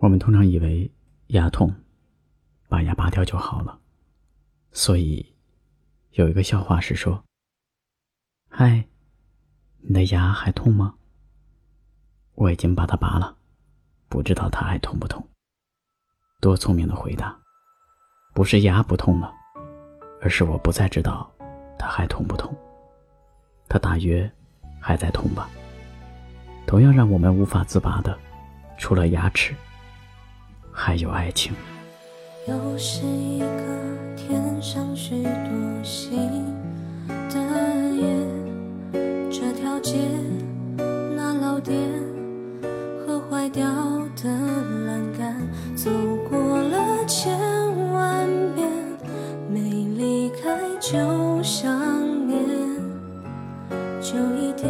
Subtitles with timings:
[0.00, 0.90] 我们通常以为
[1.26, 1.70] 牙痛，
[2.70, 3.78] 把牙拔掉就好了，
[4.72, 5.34] 所以
[6.12, 7.22] 有一个笑话是说
[8.48, 8.88] ：“嗨，
[9.80, 10.94] 你的牙还痛吗？
[12.34, 13.36] 我已经把它拔了，
[14.08, 15.22] 不知道它还痛不痛。”
[16.40, 17.38] 多聪明的回答！
[18.32, 19.30] 不是牙不痛了，
[20.22, 21.30] 而是我不再知道
[21.78, 22.56] 它还痛不痛。
[23.68, 24.32] 它大约
[24.80, 25.50] 还在痛吧。
[26.66, 28.18] 同样让我们无法自拔的，
[28.78, 29.54] 除了牙齿。
[30.82, 31.52] 还有爱情。
[32.48, 33.46] 又是一个
[34.16, 36.18] 天上许多星
[37.28, 37.36] 的
[37.94, 38.16] 夜，
[39.30, 39.98] 这条街
[41.14, 41.78] 那老店
[43.06, 43.62] 和坏掉
[44.22, 44.30] 的
[44.86, 45.36] 栏杆，
[45.76, 45.90] 走
[46.30, 47.38] 过了千
[47.92, 48.66] 万遍，
[49.50, 51.78] 没离开就想
[52.26, 52.40] 念，
[54.00, 54.66] 就一点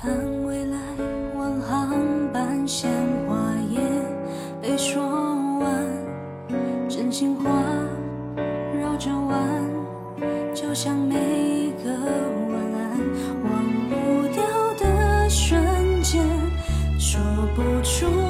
[0.00, 0.12] 看
[0.44, 0.78] 未来，
[1.36, 1.90] 晚航
[2.32, 2.88] 班鲜
[3.26, 3.80] 花也
[4.62, 5.02] 被说
[5.58, 5.68] 完，
[6.88, 7.50] 真心话
[8.80, 9.36] 绕着弯，
[10.54, 13.00] 就像每一个晚安，
[13.42, 14.44] 忘不掉
[14.78, 15.60] 的瞬
[16.00, 16.24] 间，
[16.96, 17.20] 说
[17.56, 18.27] 不出。